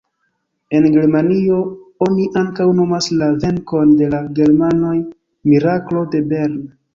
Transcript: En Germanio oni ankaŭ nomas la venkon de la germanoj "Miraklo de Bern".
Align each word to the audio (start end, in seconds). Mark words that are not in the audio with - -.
En 0.77 0.85
Germanio 0.93 1.57
oni 2.05 2.25
ankaŭ 2.41 2.67
nomas 2.79 3.09
la 3.19 3.27
venkon 3.45 3.93
de 4.01 4.09
la 4.15 4.23
germanoj 4.41 4.95
"Miraklo 5.53 6.03
de 6.17 6.25
Bern". 6.35 6.59